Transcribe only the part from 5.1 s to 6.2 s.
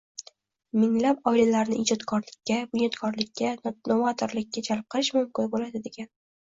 mumkin bo‘ladi degani.